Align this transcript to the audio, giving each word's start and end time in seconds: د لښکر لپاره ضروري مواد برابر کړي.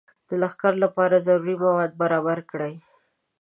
د 0.27 0.29
لښکر 0.41 0.73
لپاره 0.83 1.23
ضروري 1.27 1.55
مواد 1.63 1.91
برابر 2.01 2.39
کړي. 2.51 2.73